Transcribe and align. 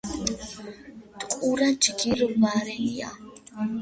ტყურა 1.21 1.67
ჯგირ 1.83 2.19
ვარენია. 2.41 3.11